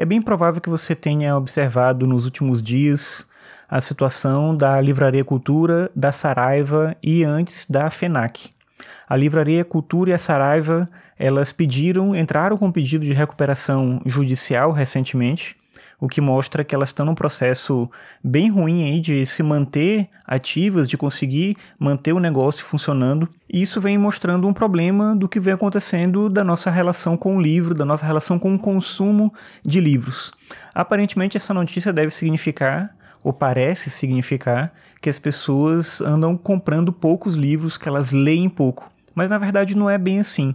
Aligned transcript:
É 0.00 0.04
bem 0.06 0.22
provável 0.22 0.62
que 0.62 0.70
você 0.70 0.94
tenha 0.94 1.36
observado 1.36 2.06
nos 2.06 2.24
últimos 2.24 2.62
dias 2.62 3.26
a 3.68 3.82
situação 3.82 4.56
da 4.56 4.80
Livraria 4.80 5.22
Cultura, 5.22 5.90
da 5.94 6.10
Saraiva 6.10 6.96
e 7.02 7.22
antes 7.22 7.66
da 7.68 7.90
FENAC. 7.90 8.48
A 9.06 9.14
Livraria 9.14 9.62
Cultura 9.62 10.08
e 10.08 10.12
a 10.14 10.18
Saraiva, 10.18 10.88
elas 11.18 11.52
pediram, 11.52 12.16
entraram 12.16 12.56
com 12.56 12.72
pedido 12.72 13.04
de 13.04 13.12
recuperação 13.12 14.00
judicial 14.06 14.72
recentemente, 14.72 15.54
o 16.00 16.08
que 16.08 16.20
mostra 16.20 16.64
que 16.64 16.74
elas 16.74 16.88
estão 16.88 17.04
num 17.04 17.14
processo 17.14 17.90
bem 18.24 18.50
ruim 18.50 18.84
aí 18.84 19.00
de 19.00 19.26
se 19.26 19.42
manter 19.42 20.08
ativas, 20.26 20.88
de 20.88 20.96
conseguir 20.96 21.56
manter 21.78 22.12
o 22.12 22.18
negócio 22.18 22.64
funcionando. 22.64 23.28
E 23.52 23.60
isso 23.60 23.80
vem 23.80 23.98
mostrando 23.98 24.48
um 24.48 24.52
problema 24.52 25.14
do 25.14 25.28
que 25.28 25.38
vem 25.38 25.52
acontecendo 25.52 26.30
da 26.30 26.42
nossa 26.42 26.70
relação 26.70 27.16
com 27.16 27.36
o 27.36 27.40
livro, 27.40 27.74
da 27.74 27.84
nossa 27.84 28.06
relação 28.06 28.38
com 28.38 28.54
o 28.54 28.58
consumo 28.58 29.32
de 29.64 29.78
livros. 29.80 30.32
Aparentemente, 30.74 31.36
essa 31.36 31.52
notícia 31.52 31.92
deve 31.92 32.10
significar 32.10 32.96
ou 33.22 33.32
parece 33.32 33.90
significar 33.90 34.72
que 35.00 35.10
as 35.10 35.18
pessoas 35.18 36.00
andam 36.00 36.36
comprando 36.36 36.92
poucos 36.92 37.34
livros, 37.34 37.76
que 37.76 37.88
elas 37.88 38.12
leem 38.12 38.48
pouco. 38.48 38.90
Mas 39.14 39.28
na 39.28 39.38
verdade 39.38 39.76
não 39.76 39.90
é 39.90 39.98
bem 39.98 40.20
assim. 40.20 40.54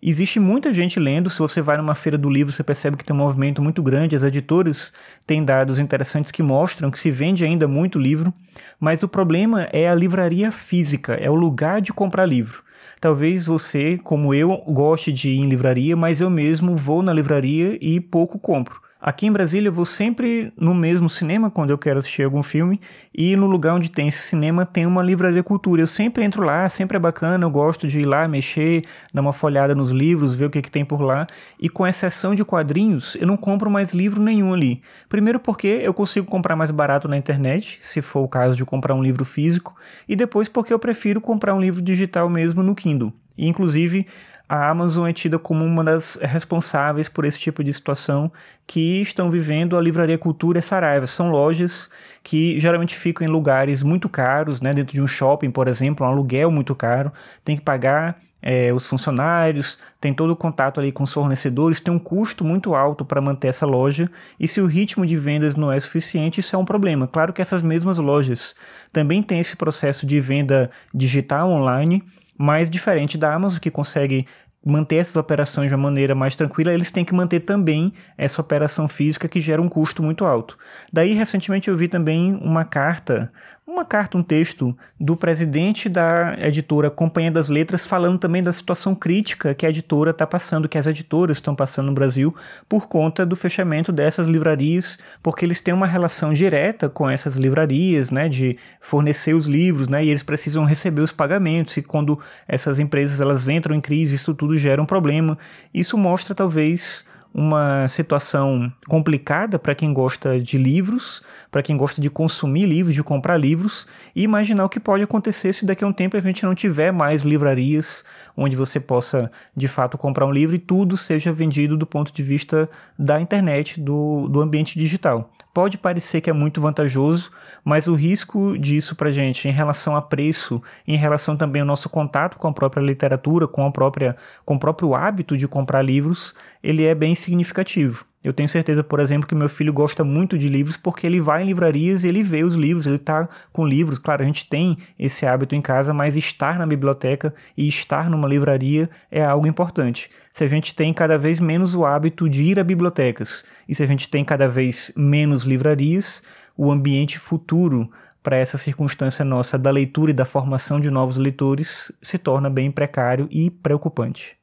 Existe 0.00 0.38
muita 0.38 0.72
gente 0.72 1.00
lendo. 1.00 1.28
Se 1.28 1.40
você 1.40 1.60
vai 1.60 1.76
numa 1.76 1.94
feira 1.94 2.16
do 2.16 2.30
livro, 2.30 2.52
você 2.52 2.62
percebe 2.62 2.96
que 2.96 3.04
tem 3.04 3.14
um 3.14 3.18
movimento 3.18 3.60
muito 3.60 3.82
grande. 3.82 4.14
As 4.14 4.22
editoras 4.22 4.92
têm 5.26 5.44
dados 5.44 5.78
interessantes 5.80 6.30
que 6.30 6.42
mostram 6.42 6.90
que 6.90 6.98
se 6.98 7.10
vende 7.10 7.44
ainda 7.44 7.66
muito 7.66 7.98
livro, 7.98 8.32
mas 8.78 9.02
o 9.02 9.08
problema 9.08 9.64
é 9.72 9.88
a 9.88 9.94
livraria 9.94 10.52
física, 10.52 11.14
é 11.14 11.28
o 11.28 11.34
lugar 11.34 11.80
de 11.80 11.92
comprar 11.92 12.26
livro. 12.26 12.62
Talvez 13.00 13.46
você, 13.46 13.98
como 13.98 14.32
eu, 14.32 14.56
goste 14.68 15.12
de 15.12 15.30
ir 15.30 15.38
em 15.40 15.48
livraria, 15.48 15.96
mas 15.96 16.20
eu 16.20 16.30
mesmo 16.30 16.76
vou 16.76 17.02
na 17.02 17.12
livraria 17.12 17.76
e 17.80 18.00
pouco 18.00 18.38
compro. 18.38 18.80
Aqui 19.00 19.28
em 19.28 19.32
Brasília 19.32 19.68
eu 19.68 19.72
vou 19.72 19.86
sempre 19.86 20.52
no 20.56 20.74
mesmo 20.74 21.08
cinema 21.08 21.48
quando 21.48 21.70
eu 21.70 21.78
quero 21.78 22.00
assistir 22.00 22.24
algum 22.24 22.42
filme 22.42 22.80
e 23.14 23.36
no 23.36 23.46
lugar 23.46 23.76
onde 23.76 23.88
tem 23.88 24.08
esse 24.08 24.18
cinema 24.18 24.66
tem 24.66 24.86
uma 24.86 25.04
livraria 25.04 25.40
cultura. 25.40 25.80
Eu 25.80 25.86
sempre 25.86 26.24
entro 26.24 26.42
lá, 26.42 26.68
sempre 26.68 26.96
é 26.96 27.00
bacana, 27.00 27.44
eu 27.44 27.50
gosto 27.50 27.86
de 27.86 28.00
ir 28.00 28.04
lá 28.04 28.26
mexer, 28.26 28.82
dar 29.14 29.20
uma 29.20 29.32
folhada 29.32 29.72
nos 29.72 29.90
livros, 29.90 30.34
ver 30.34 30.46
o 30.46 30.50
que, 30.50 30.60
que 30.60 30.70
tem 30.70 30.84
por 30.84 31.00
lá. 31.00 31.28
E 31.60 31.68
com 31.68 31.86
exceção 31.86 32.34
de 32.34 32.44
quadrinhos, 32.44 33.16
eu 33.20 33.26
não 33.28 33.36
compro 33.36 33.70
mais 33.70 33.94
livro 33.94 34.20
nenhum 34.20 34.52
ali. 34.52 34.82
Primeiro 35.08 35.38
porque 35.38 35.68
eu 35.80 35.94
consigo 35.94 36.26
comprar 36.26 36.56
mais 36.56 36.72
barato 36.72 37.06
na 37.06 37.16
internet, 37.16 37.78
se 37.80 38.02
for 38.02 38.22
o 38.22 38.28
caso 38.28 38.56
de 38.56 38.64
comprar 38.64 38.96
um 38.96 39.02
livro 39.02 39.24
físico, 39.24 39.76
e 40.08 40.16
depois 40.16 40.48
porque 40.48 40.72
eu 40.72 40.78
prefiro 40.78 41.20
comprar 41.20 41.54
um 41.54 41.60
livro 41.60 41.80
digital 41.80 42.28
mesmo 42.28 42.64
no 42.64 42.74
Kindle. 42.74 43.12
E, 43.38 43.46
inclusive, 43.46 44.04
a 44.48 44.70
Amazon 44.70 45.06
é 45.06 45.12
tida 45.12 45.38
como 45.38 45.64
uma 45.64 45.84
das 45.84 46.18
responsáveis 46.22 47.08
por 47.08 47.24
esse 47.24 47.38
tipo 47.38 47.62
de 47.62 47.72
situação 47.72 48.32
que 48.66 49.02
estão 49.02 49.30
vivendo 49.30 49.76
a 49.76 49.80
Livraria 49.80 50.16
Cultura 50.16 50.58
e 50.58 50.62
Saraiva. 50.62 51.06
São 51.06 51.30
lojas 51.30 51.90
que 52.22 52.58
geralmente 52.58 52.94
ficam 52.96 53.26
em 53.26 53.30
lugares 53.30 53.82
muito 53.82 54.08
caros, 54.08 54.60
né, 54.60 54.72
dentro 54.72 54.94
de 54.94 55.02
um 55.02 55.06
shopping, 55.06 55.50
por 55.50 55.68
exemplo, 55.68 56.06
um 56.06 56.08
aluguel 56.08 56.50
muito 56.50 56.74
caro, 56.74 57.12
tem 57.44 57.56
que 57.56 57.62
pagar 57.62 58.18
é, 58.40 58.72
os 58.72 58.86
funcionários, 58.86 59.78
tem 60.00 60.14
todo 60.14 60.30
o 60.30 60.36
contato 60.36 60.80
ali 60.80 60.92
com 60.92 61.02
os 61.02 61.12
fornecedores, 61.12 61.80
tem 61.80 61.92
um 61.92 61.98
custo 61.98 62.44
muito 62.44 62.74
alto 62.74 63.04
para 63.04 63.20
manter 63.20 63.48
essa 63.48 63.66
loja, 63.66 64.08
e 64.38 64.46
se 64.46 64.60
o 64.60 64.66
ritmo 64.66 65.04
de 65.04 65.16
vendas 65.16 65.56
não 65.56 65.72
é 65.72 65.78
suficiente, 65.78 66.40
isso 66.40 66.54
é 66.54 66.58
um 66.58 66.64
problema. 66.64 67.06
Claro 67.06 67.32
que 67.32 67.42
essas 67.42 67.62
mesmas 67.62 67.98
lojas 67.98 68.54
também 68.92 69.22
têm 69.22 69.40
esse 69.40 69.56
processo 69.56 70.06
de 70.06 70.20
venda 70.20 70.70
digital 70.94 71.50
online, 71.50 72.02
mas 72.38 72.70
diferente 72.70 73.18
da 73.18 73.34
Amazon, 73.34 73.58
que 73.58 73.70
consegue 73.70 74.26
manter 74.64 74.96
essas 74.96 75.16
operações 75.16 75.68
de 75.68 75.74
uma 75.74 75.84
maneira 75.84 76.14
mais 76.14 76.34
tranquila, 76.36 76.72
eles 76.72 76.90
têm 76.90 77.04
que 77.04 77.14
manter 77.14 77.40
também 77.40 77.92
essa 78.16 78.40
operação 78.40 78.88
física 78.88 79.28
que 79.28 79.40
gera 79.40 79.62
um 79.62 79.68
custo 79.68 80.02
muito 80.02 80.24
alto. 80.24 80.58
Daí, 80.92 81.14
recentemente, 81.14 81.68
eu 81.68 81.76
vi 81.76 81.88
também 81.88 82.34
uma 82.42 82.64
carta 82.64 83.32
uma 83.78 83.84
carta, 83.84 84.18
um 84.18 84.22
texto 84.24 84.76
do 84.98 85.16
presidente 85.16 85.88
da 85.88 86.36
editora 86.40 86.90
Companhia 86.90 87.30
das 87.30 87.48
Letras 87.48 87.86
falando 87.86 88.18
também 88.18 88.42
da 88.42 88.52
situação 88.52 88.92
crítica 88.92 89.54
que 89.54 89.64
a 89.64 89.68
editora 89.68 90.10
está 90.10 90.26
passando, 90.26 90.68
que 90.68 90.76
as 90.76 90.88
editoras 90.88 91.36
estão 91.36 91.54
passando 91.54 91.86
no 91.86 91.92
Brasil 91.92 92.34
por 92.68 92.88
conta 92.88 93.24
do 93.24 93.36
fechamento 93.36 93.92
dessas 93.92 94.26
livrarias, 94.26 94.98
porque 95.22 95.44
eles 95.44 95.60
têm 95.60 95.72
uma 95.72 95.86
relação 95.86 96.32
direta 96.32 96.88
com 96.88 97.08
essas 97.08 97.36
livrarias, 97.36 98.10
né, 98.10 98.28
de 98.28 98.58
fornecer 98.80 99.34
os 99.34 99.46
livros, 99.46 99.86
né, 99.86 100.04
e 100.04 100.10
eles 100.10 100.24
precisam 100.24 100.64
receber 100.64 101.02
os 101.02 101.12
pagamentos 101.12 101.76
e 101.76 101.82
quando 101.82 102.18
essas 102.48 102.80
empresas 102.80 103.20
elas 103.20 103.48
entram 103.48 103.76
em 103.76 103.80
crise, 103.80 104.16
isso 104.16 104.34
tudo 104.34 104.58
gera 104.58 104.82
um 104.82 104.86
problema. 104.86 105.38
Isso 105.72 105.96
mostra 105.96 106.34
talvez 106.34 107.04
uma 107.32 107.86
situação 107.88 108.72
complicada 108.88 109.58
para 109.58 109.74
quem 109.74 109.92
gosta 109.92 110.40
de 110.40 110.58
livros, 110.58 111.22
para 111.50 111.62
quem 111.62 111.76
gosta 111.76 112.00
de 112.00 112.10
consumir 112.10 112.66
livros, 112.66 112.94
de 112.94 113.02
comprar 113.02 113.36
livros, 113.36 113.86
e 114.14 114.22
imaginar 114.22 114.64
o 114.64 114.68
que 114.68 114.80
pode 114.80 115.02
acontecer 115.02 115.52
se 115.52 115.66
daqui 115.66 115.84
a 115.84 115.86
um 115.86 115.92
tempo 115.92 116.16
a 116.16 116.20
gente 116.20 116.44
não 116.44 116.54
tiver 116.54 116.92
mais 116.92 117.22
livrarias 117.22 118.04
onde 118.36 118.56
você 118.56 118.80
possa 118.80 119.30
de 119.56 119.68
fato 119.68 119.98
comprar 119.98 120.26
um 120.26 120.32
livro 120.32 120.56
e 120.56 120.58
tudo 120.58 120.96
seja 120.96 121.32
vendido 121.32 121.76
do 121.76 121.86
ponto 121.86 122.12
de 122.12 122.22
vista 122.22 122.68
da 122.98 123.20
internet, 123.20 123.80
do, 123.80 124.28
do 124.28 124.40
ambiente 124.40 124.78
digital. 124.78 125.30
Pode 125.52 125.76
parecer 125.76 126.20
que 126.20 126.30
é 126.30 126.32
muito 126.32 126.60
vantajoso, 126.60 127.32
mas 127.64 127.88
o 127.88 127.94
risco 127.94 128.56
disso 128.56 128.94
para 128.94 129.10
gente 129.10 129.48
em 129.48 129.50
relação 129.50 129.96
a 129.96 130.02
preço, 130.02 130.62
em 130.86 130.96
relação 130.96 131.36
também 131.36 131.60
ao 131.60 131.66
nosso 131.66 131.88
contato 131.88 132.36
com 132.36 132.46
a 132.46 132.52
própria 132.52 132.80
literatura, 132.80 133.48
com 133.48 133.66
a 133.66 133.70
própria, 133.72 134.16
com 134.44 134.54
o 134.54 134.58
próprio 134.58 134.94
hábito 134.94 135.36
de 135.36 135.48
comprar 135.48 135.82
livros, 135.82 136.32
ele 136.62 136.84
é 136.84 136.94
bem 136.94 137.14
significativo. 137.20 138.04
Eu 138.22 138.32
tenho 138.32 138.48
certeza, 138.48 138.82
por 138.82 138.98
exemplo, 138.98 139.28
que 139.28 139.34
meu 139.34 139.48
filho 139.48 139.72
gosta 139.72 140.02
muito 140.02 140.36
de 140.36 140.48
livros 140.48 140.76
porque 140.76 141.06
ele 141.06 141.20
vai 141.20 141.42
em 141.42 141.46
livrarias 141.46 142.02
e 142.02 142.08
ele 142.08 142.22
vê 142.22 142.42
os 142.42 142.54
livros, 142.54 142.86
ele 142.86 142.96
está 142.96 143.28
com 143.52 143.64
livros. 143.64 143.98
Claro, 143.98 144.22
a 144.22 144.26
gente 144.26 144.48
tem 144.48 144.76
esse 144.98 145.24
hábito 145.24 145.54
em 145.54 145.62
casa, 145.62 145.94
mas 145.94 146.16
estar 146.16 146.58
na 146.58 146.66
biblioteca 146.66 147.32
e 147.56 147.68
estar 147.68 148.10
numa 148.10 148.26
livraria 148.26 148.90
é 149.10 149.24
algo 149.24 149.46
importante. 149.46 150.10
Se 150.32 150.42
a 150.42 150.48
gente 150.48 150.74
tem 150.74 150.92
cada 150.92 151.16
vez 151.16 151.38
menos 151.38 151.74
o 151.74 151.86
hábito 151.86 152.28
de 152.28 152.42
ir 152.42 152.58
a 152.58 152.64
bibliotecas 152.64 153.44
e 153.68 153.74
se 153.74 153.82
a 153.82 153.86
gente 153.86 154.08
tem 154.08 154.24
cada 154.24 154.48
vez 154.48 154.92
menos 154.96 155.44
livrarias, 155.44 156.22
o 156.56 156.72
ambiente 156.72 157.18
futuro 157.18 157.88
para 158.22 158.36
essa 158.36 158.58
circunstância 158.58 159.24
nossa 159.24 159.56
da 159.56 159.70
leitura 159.70 160.10
e 160.10 160.14
da 160.14 160.24
formação 160.24 160.80
de 160.80 160.90
novos 160.90 161.16
leitores 161.16 161.92
se 162.02 162.18
torna 162.18 162.50
bem 162.50 162.70
precário 162.70 163.28
e 163.30 163.48
preocupante. 163.48 164.37